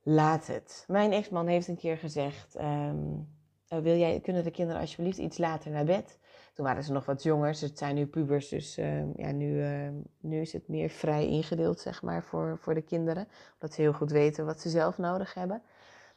laat 0.03 0.47
het. 0.47 0.85
Mijn 0.89 1.13
ex-man 1.13 1.47
heeft 1.47 1.69
een 1.69 1.77
keer 1.77 1.97
gezegd: 1.97 2.61
um, 2.61 3.29
wil 3.69 3.97
jij, 3.97 4.21
kunnen 4.21 4.45
de 4.45 4.51
kinderen 4.51 4.81
alsjeblieft 4.81 5.19
iets 5.19 5.39
later 5.39 5.71
naar 5.71 5.85
bed? 5.85 6.19
Toen 6.55 6.65
waren 6.65 6.85
ze 6.85 6.93
nog 6.93 7.05
wat 7.05 7.23
jonger, 7.23 7.55
ze 7.55 7.71
zijn 7.75 7.95
nu 7.95 8.07
pubers, 8.07 8.49
dus 8.49 8.79
uh, 8.79 9.15
ja, 9.17 9.31
nu, 9.31 9.63
uh, 9.63 9.89
nu 10.21 10.41
is 10.41 10.53
het 10.53 10.69
meer 10.69 10.89
vrij 10.89 11.27
ingedeeld, 11.27 11.81
zeg 11.81 12.03
maar, 12.03 12.23
voor, 12.23 12.59
voor 12.59 12.75
de 12.75 12.83
kinderen. 12.83 13.29
Omdat 13.53 13.77
ze 13.77 13.81
heel 13.81 13.93
goed 13.93 14.11
weten 14.11 14.47
wat 14.47 14.61
ze 14.61 14.69
zelf 14.69 14.99
nodig 14.99 15.35
hebben. 15.35 15.63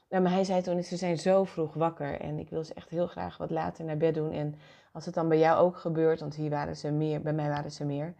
Maar 0.09 0.31
hij 0.31 0.43
zei 0.43 0.61
toen, 0.61 0.83
ze 0.83 0.97
zijn 0.97 1.17
zo 1.17 1.43
vroeg 1.43 1.73
wakker 1.73 2.19
en 2.19 2.39
ik 2.39 2.49
wil 2.49 2.63
ze 2.63 2.73
echt 2.73 2.89
heel 2.89 3.07
graag 3.07 3.37
wat 3.37 3.49
later 3.49 3.85
naar 3.85 3.97
bed 3.97 4.13
doen. 4.13 4.31
En 4.31 4.55
als 4.91 5.05
het 5.05 5.13
dan 5.13 5.27
bij 5.27 5.37
jou 5.39 5.59
ook 5.59 5.77
gebeurt, 5.77 6.19
want 6.19 6.35
hier 6.35 6.49
waren 6.49 6.75
ze 6.75 6.91
meer, 6.91 7.21
bij 7.21 7.33
mij 7.33 7.49
waren 7.49 7.71
ze 7.71 7.85
meer, 7.85 8.13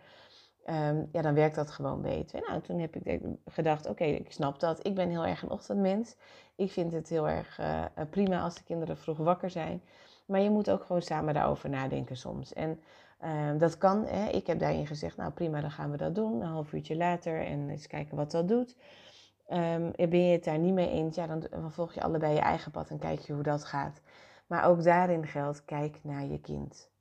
um, 0.69 1.09
ja, 1.11 1.21
dan 1.21 1.33
werkt 1.33 1.55
dat 1.55 1.71
gewoon 1.71 2.01
beter. 2.01 2.43
Nou, 2.47 2.61
toen 2.61 2.79
heb 2.79 2.95
ik 2.95 3.21
gedacht, 3.45 3.89
oké, 3.89 4.03
ik 4.03 4.31
snap 4.31 4.59
dat. 4.59 4.85
Ik 4.85 4.95
ben 4.95 5.09
heel 5.09 5.25
erg 5.25 5.41
een 5.41 5.51
ochtendmens. 5.51 6.15
Ik 6.55 6.71
vind 6.71 6.93
het 6.93 7.09
heel 7.09 7.29
erg 7.29 7.59
uh, 7.59 7.85
prima 8.09 8.41
als 8.41 8.55
de 8.55 8.63
kinderen 8.63 8.97
vroeg 8.97 9.17
wakker 9.17 9.49
zijn. 9.49 9.81
Maar 10.25 10.39
je 10.39 10.49
moet 10.49 10.69
ook 10.69 10.83
gewoon 10.83 11.01
samen 11.01 11.33
daarover 11.33 11.69
nadenken 11.69 12.17
soms. 12.17 12.53
En 12.53 12.79
uh, 13.23 13.59
dat 13.59 13.77
kan. 13.77 14.05
Hè. 14.05 14.29
Ik 14.29 14.47
heb 14.47 14.59
daarin 14.59 14.87
gezegd, 14.87 15.17
nou 15.17 15.31
prima, 15.31 15.61
dan 15.61 15.71
gaan 15.71 15.91
we 15.91 15.97
dat 15.97 16.15
doen. 16.15 16.41
Een 16.41 16.47
half 16.47 16.73
uurtje 16.73 16.95
later 16.95 17.45
en 17.45 17.69
eens 17.69 17.87
kijken 17.87 18.15
wat 18.15 18.31
dat 18.31 18.47
doet. 18.47 18.75
Um, 19.49 19.91
ben 19.95 20.25
je 20.25 20.31
het 20.31 20.43
daar 20.43 20.57
niet 20.57 20.73
mee 20.73 20.89
eens, 20.89 21.15
ja, 21.15 21.27
dan, 21.27 21.47
dan 21.49 21.71
volg 21.71 21.93
je 21.93 22.01
allebei 22.01 22.33
je 22.33 22.39
eigen 22.39 22.71
pad 22.71 22.89
en 22.89 22.99
kijk 22.99 23.19
je 23.19 23.33
hoe 23.33 23.43
dat 23.43 23.63
gaat. 23.63 24.01
Maar 24.47 24.65
ook 24.65 24.83
daarin 24.83 25.27
geldt, 25.27 25.65
kijk 25.65 25.99
naar 26.01 26.25
je 26.25 26.39
kind. 26.41 26.91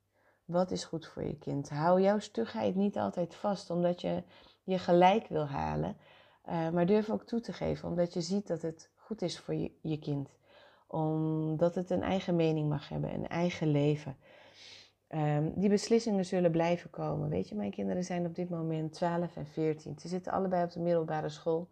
Wat 0.53 0.71
is 0.71 0.83
goed 0.83 1.07
voor 1.07 1.23
je 1.23 1.37
kind? 1.37 1.69
Hou 1.69 2.01
jouw 2.01 2.19
stugheid 2.19 2.75
niet 2.75 2.97
altijd 2.97 3.35
vast 3.35 3.69
omdat 3.69 4.01
je 4.01 4.23
je 4.63 4.77
gelijk 4.77 5.27
wil 5.27 5.45
halen. 5.45 5.97
Uh, 6.49 6.69
maar 6.69 6.85
durf 6.85 7.09
ook 7.09 7.23
toe 7.23 7.39
te 7.39 7.53
geven 7.53 7.89
omdat 7.89 8.13
je 8.13 8.21
ziet 8.21 8.47
dat 8.47 8.61
het 8.61 8.89
goed 8.95 9.21
is 9.21 9.39
voor 9.39 9.53
je, 9.81 9.99
kind. 9.99 10.29
Omdat 10.87 11.75
het 11.75 11.89
een 11.89 12.01
eigen 12.01 12.35
mening 12.35 12.69
mag 12.69 12.89
hebben, 12.89 13.13
een 13.13 13.27
eigen 13.27 13.67
leven. 13.67 14.17
Um, 15.09 15.53
die 15.55 15.69
beslissingen 15.69 16.25
zullen 16.25 16.51
blijven 16.51 16.89
komen. 16.89 17.29
Weet 17.29 17.49
je, 17.49 17.55
mijn 17.55 17.71
kinderen 17.71 18.03
zijn 18.03 18.25
op 18.25 18.35
dit 18.35 18.49
moment 18.49 18.93
12 18.93 19.35
en 19.35 19.47
14. 19.47 19.99
Ze 19.99 20.07
zitten 20.07 20.31
allebei 20.31 20.63
op 20.63 20.71
de 20.71 20.79
middelbare 20.79 21.29
school. 21.29 21.67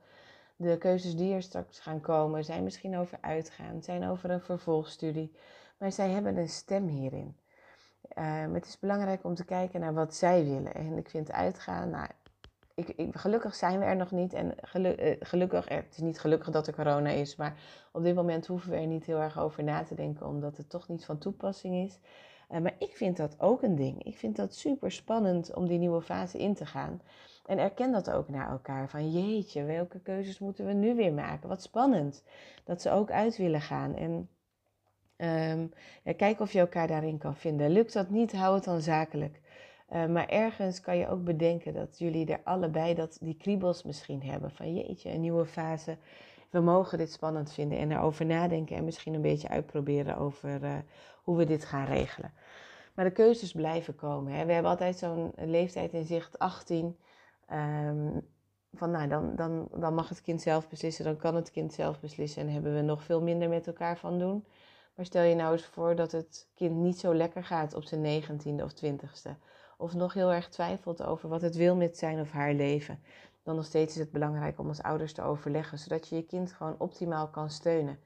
De 0.55 0.77
keuzes 0.77 1.15
die 1.15 1.33
er 1.33 1.41
straks 1.41 1.79
gaan 1.79 2.01
komen 2.01 2.43
zijn 2.43 2.63
misschien 2.63 2.97
over 2.97 3.17
uitgaan, 3.21 3.83
zijn 3.83 4.07
over 4.07 4.29
een 4.29 4.41
vervolgstudie. 4.41 5.31
Maar 5.77 5.91
zij 5.91 6.09
hebben 6.09 6.37
een 6.37 6.49
stem 6.49 6.87
hierin. 6.87 7.35
Um, 8.17 8.53
het 8.53 8.65
is 8.65 8.79
belangrijk 8.79 9.23
om 9.23 9.35
te 9.35 9.45
kijken 9.45 9.79
naar 9.79 9.93
wat 9.93 10.15
zij 10.15 10.43
willen. 10.43 10.73
En 10.73 10.97
ik 10.97 11.09
vind 11.09 11.31
uitgaan, 11.31 11.89
nou, 11.89 12.07
ik, 12.75 12.87
ik, 12.87 13.15
gelukkig 13.15 13.55
zijn 13.55 13.79
we 13.79 13.85
er 13.85 13.95
nog 13.95 14.11
niet. 14.11 14.33
En 14.33 14.45
uh, 14.75 15.15
gelukkig, 15.19 15.69
het 15.69 15.91
is 15.91 15.97
niet 15.97 16.19
gelukkig 16.19 16.49
dat 16.49 16.67
er 16.67 16.75
corona 16.75 17.09
is, 17.09 17.35
maar 17.35 17.53
op 17.91 18.03
dit 18.03 18.15
moment 18.15 18.47
hoeven 18.47 18.69
we 18.69 18.75
er 18.75 18.87
niet 18.87 19.05
heel 19.05 19.19
erg 19.19 19.39
over 19.39 19.63
na 19.63 19.83
te 19.83 19.95
denken, 19.95 20.27
omdat 20.27 20.57
het 20.57 20.69
toch 20.69 20.87
niet 20.87 21.05
van 21.05 21.17
toepassing 21.17 21.85
is. 21.85 21.99
Uh, 22.51 22.59
maar 22.59 22.75
ik 22.77 22.95
vind 22.95 23.17
dat 23.17 23.39
ook 23.39 23.61
een 23.61 23.75
ding. 23.75 24.03
Ik 24.03 24.17
vind 24.17 24.35
dat 24.35 24.55
super 24.55 24.91
spannend 24.91 25.53
om 25.53 25.67
die 25.67 25.79
nieuwe 25.79 26.01
fase 26.01 26.37
in 26.37 26.53
te 26.53 26.65
gaan. 26.65 27.01
En 27.45 27.59
erken 27.59 27.91
dat 27.91 28.11
ook 28.11 28.29
naar 28.29 28.49
elkaar. 28.49 28.89
Van 28.89 29.11
jeetje, 29.11 29.63
welke 29.63 29.99
keuzes 29.99 30.39
moeten 30.39 30.65
we 30.65 30.73
nu 30.73 30.95
weer 30.95 31.13
maken? 31.13 31.49
Wat 31.49 31.61
spannend. 31.61 32.23
Dat 32.63 32.81
ze 32.81 32.91
ook 32.91 33.11
uit 33.11 33.37
willen 33.37 33.61
gaan. 33.61 33.95
En 33.95 34.29
um, 35.21 35.71
ja, 36.03 36.13
kijk 36.13 36.39
of 36.39 36.51
je 36.51 36.59
elkaar 36.59 36.87
daarin 36.87 37.17
kan 37.17 37.35
vinden. 37.35 37.69
Lukt 37.69 37.93
dat 37.93 38.09
niet, 38.09 38.31
hou 38.31 38.55
het 38.55 38.63
dan 38.63 38.81
zakelijk. 38.81 39.41
Uh, 39.93 40.05
maar 40.05 40.27
ergens 40.27 40.81
kan 40.81 40.97
je 40.97 41.07
ook 41.07 41.23
bedenken 41.23 41.73
dat 41.73 41.99
jullie 41.99 42.25
er 42.25 42.41
allebei 42.43 42.93
dat, 42.93 43.17
die 43.21 43.37
kriebels 43.37 43.83
misschien 43.83 44.23
hebben. 44.23 44.51
Van 44.51 44.73
jeetje, 44.73 45.11
een 45.11 45.21
nieuwe 45.21 45.45
fase. 45.45 45.97
We 46.49 46.59
mogen 46.59 46.97
dit 46.97 47.11
spannend 47.11 47.53
vinden 47.53 47.77
en 47.77 47.91
erover 47.91 48.25
nadenken. 48.25 48.75
En 48.75 48.83
misschien 48.83 49.13
een 49.13 49.21
beetje 49.21 49.49
uitproberen 49.49 50.17
over 50.17 50.63
uh, 50.63 50.73
hoe 51.23 51.37
we 51.37 51.45
dit 51.45 51.65
gaan 51.65 51.85
regelen. 51.85 52.33
Maar 52.93 53.05
de 53.05 53.11
keuzes 53.11 53.51
blijven 53.51 53.95
komen. 53.95 54.33
Hè. 54.33 54.45
We 54.45 54.53
hebben 54.53 54.71
altijd 54.71 54.97
zo'n 54.97 55.31
leeftijd 55.35 55.93
in 55.93 56.05
zicht, 56.05 56.39
18. 56.39 56.97
Um, 57.53 58.27
van 58.73 58.91
nou, 58.91 59.07
dan, 59.07 59.35
dan, 59.35 59.67
dan 59.75 59.93
mag 59.93 60.09
het 60.09 60.21
kind 60.21 60.41
zelf 60.41 60.69
beslissen, 60.69 61.05
dan 61.05 61.17
kan 61.17 61.35
het 61.35 61.51
kind 61.51 61.73
zelf 61.73 61.99
beslissen 61.99 62.41
en 62.41 62.49
hebben 62.49 62.75
we 62.75 62.81
nog 62.81 63.03
veel 63.03 63.21
minder 63.21 63.49
met 63.49 63.67
elkaar 63.67 63.97
van 63.97 64.19
doen. 64.19 64.45
Maar 65.01 65.09
stel 65.09 65.23
je 65.23 65.35
nou 65.35 65.53
eens 65.53 65.65
voor 65.65 65.95
dat 65.95 66.11
het 66.11 66.47
kind 66.53 66.75
niet 66.75 66.99
zo 66.99 67.13
lekker 67.13 67.43
gaat 67.43 67.73
op 67.73 67.83
zijn 67.83 68.01
negentiende 68.01 68.63
of 68.63 68.73
twintigste. 68.73 69.35
Of 69.77 69.93
nog 69.93 70.13
heel 70.13 70.31
erg 70.31 70.49
twijfelt 70.49 71.03
over 71.03 71.29
wat 71.29 71.41
het 71.41 71.55
wil 71.55 71.75
met 71.75 71.97
zijn 71.97 72.19
of 72.19 72.31
haar 72.31 72.53
leven. 72.53 72.99
Dan 73.43 73.55
nog 73.55 73.65
steeds 73.65 73.93
is 73.93 73.99
het 73.99 74.11
belangrijk 74.11 74.59
om 74.59 74.67
als 74.67 74.81
ouders 74.81 75.13
te 75.13 75.21
overleggen, 75.21 75.79
zodat 75.79 76.07
je 76.07 76.15
je 76.15 76.25
kind 76.25 76.51
gewoon 76.51 76.75
optimaal 76.77 77.29
kan 77.29 77.49
steunen. 77.49 77.99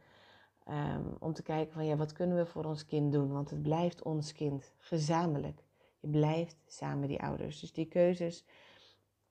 Um, 0.70 1.16
om 1.20 1.34
te 1.34 1.44
kijken 1.44 1.74
van 1.74 1.86
ja, 1.86 1.96
wat 1.96 2.14
kunnen 2.14 2.38
we 2.38 2.46
voor 2.46 2.66
ons 2.66 2.86
kind 2.86 3.12
doen? 3.12 3.32
Want 3.32 3.50
het 3.50 3.62
blijft 3.62 4.04
ons 4.04 4.32
kind, 4.32 4.74
gezamenlijk. 4.78 5.64
Je 6.00 6.08
blijft 6.08 6.58
samen 6.68 7.08
die 7.08 7.22
ouders. 7.22 7.60
Dus 7.60 7.74
die 7.74 7.88
keuzes 7.88 8.46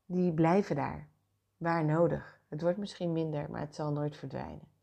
die 0.06 0.32
blijven 0.32 0.76
daar, 0.76 1.08
waar 1.56 1.84
nodig. 1.84 2.40
Het 2.48 2.62
wordt 2.62 2.78
misschien 2.78 3.12
minder, 3.12 3.50
maar 3.50 3.60
het 3.60 3.74
zal 3.74 3.92
nooit 3.92 4.16
verdwijnen. 4.16 4.73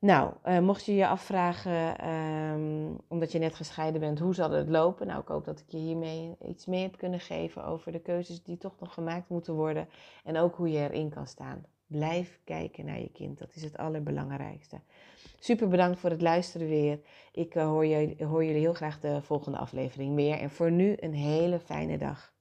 Nou, 0.00 0.32
uh, 0.44 0.58
mocht 0.58 0.84
je 0.84 0.94
je 0.94 1.06
afvragen, 1.06 2.08
um, 2.08 2.98
omdat 3.08 3.32
je 3.32 3.38
net 3.38 3.54
gescheiden 3.54 4.00
bent, 4.00 4.18
hoe 4.18 4.34
zal 4.34 4.50
het 4.50 4.68
lopen? 4.68 5.06
Nou, 5.06 5.20
ik 5.20 5.28
hoop 5.28 5.44
dat 5.44 5.60
ik 5.60 5.64
je 5.68 5.78
hiermee 5.78 6.36
iets 6.48 6.66
mee 6.66 6.82
heb 6.82 6.96
kunnen 6.96 7.20
geven 7.20 7.64
over 7.64 7.92
de 7.92 8.00
keuzes 8.00 8.42
die 8.42 8.58
toch 8.58 8.74
nog 8.80 8.94
gemaakt 8.94 9.28
moeten 9.28 9.54
worden. 9.54 9.88
En 10.24 10.36
ook 10.36 10.56
hoe 10.56 10.70
je 10.70 10.78
erin 10.78 11.10
kan 11.10 11.26
staan. 11.26 11.64
Blijf 11.86 12.40
kijken 12.44 12.84
naar 12.84 13.00
je 13.00 13.10
kind, 13.12 13.38
dat 13.38 13.54
is 13.54 13.62
het 13.62 13.76
allerbelangrijkste. 13.76 14.80
Super 15.38 15.68
bedankt 15.68 15.98
voor 15.98 16.10
het 16.10 16.22
luisteren 16.22 16.68
weer. 16.68 17.00
Ik 17.32 17.54
uh, 17.54 17.64
hoor, 17.64 17.86
hoor 18.18 18.44
jullie 18.44 18.60
heel 18.60 18.74
graag 18.74 19.00
de 19.00 19.22
volgende 19.22 19.58
aflevering 19.58 20.14
meer. 20.14 20.38
En 20.38 20.50
voor 20.50 20.70
nu 20.70 20.96
een 21.00 21.14
hele 21.14 21.60
fijne 21.60 21.98
dag. 21.98 22.32